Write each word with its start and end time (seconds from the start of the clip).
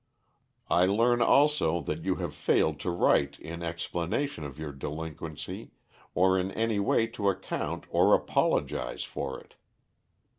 I 0.71 0.87
learn 0.87 1.21
also 1.21 1.79
that 1.81 2.03
you 2.05 2.15
have 2.15 2.33
failed 2.33 2.79
to 2.79 2.89
write 2.89 3.37
in 3.39 3.61
explanation 3.61 4.43
of 4.43 4.57
your 4.57 4.71
delinquency 4.71 5.73
or 6.15 6.39
in 6.39 6.49
any 6.53 6.79
way 6.79 7.05
to 7.05 7.29
account 7.29 7.85
or 7.87 8.15
apologise 8.15 9.03
for 9.03 9.39
it. 9.39 9.53